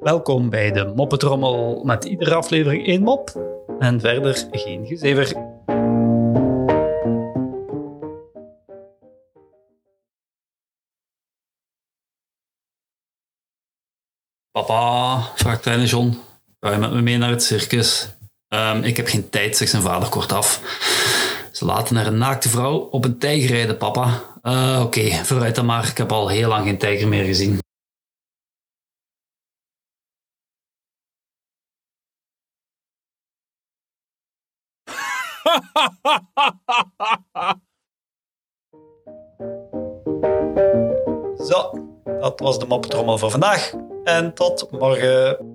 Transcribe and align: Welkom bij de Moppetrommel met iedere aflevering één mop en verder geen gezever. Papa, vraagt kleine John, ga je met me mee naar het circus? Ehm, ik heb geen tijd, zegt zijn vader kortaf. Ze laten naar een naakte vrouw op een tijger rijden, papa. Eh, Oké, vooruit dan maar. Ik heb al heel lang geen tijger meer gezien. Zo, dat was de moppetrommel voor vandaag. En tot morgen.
Welkom 0.00 0.50
bij 0.50 0.72
de 0.72 0.92
Moppetrommel 0.96 1.84
met 1.84 2.04
iedere 2.04 2.34
aflevering 2.34 2.86
één 2.86 3.02
mop 3.02 3.30
en 3.78 4.00
verder 4.00 4.46
geen 4.50 4.86
gezever. 4.86 5.32
Papa, 14.50 15.20
vraagt 15.34 15.60
kleine 15.60 15.84
John, 15.84 16.20
ga 16.60 16.70
je 16.70 16.78
met 16.78 16.92
me 16.92 17.02
mee 17.02 17.18
naar 17.18 17.30
het 17.30 17.42
circus? 17.42 18.16
Ehm, 18.48 18.82
ik 18.82 18.96
heb 18.96 19.06
geen 19.06 19.30
tijd, 19.30 19.56
zegt 19.56 19.70
zijn 19.70 19.82
vader 19.82 20.08
kortaf. 20.08 20.60
Ze 21.54 21.64
laten 21.64 21.94
naar 21.94 22.06
een 22.06 22.18
naakte 22.18 22.48
vrouw 22.48 22.76
op 22.78 23.04
een 23.04 23.18
tijger 23.18 23.50
rijden, 23.50 23.76
papa. 23.76 24.22
Eh, 24.42 24.80
Oké, 24.84 25.10
vooruit 25.10 25.54
dan 25.54 25.66
maar. 25.66 25.88
Ik 25.88 25.98
heb 25.98 26.12
al 26.12 26.28
heel 26.28 26.48
lang 26.48 26.64
geen 26.64 26.78
tijger 26.78 27.08
meer 27.08 27.24
gezien. 27.24 27.58
Zo, 41.48 41.72
dat 42.04 42.40
was 42.40 42.58
de 42.58 42.66
moppetrommel 42.66 43.18
voor 43.18 43.30
vandaag. 43.30 43.72
En 44.04 44.34
tot 44.34 44.70
morgen. 44.70 45.53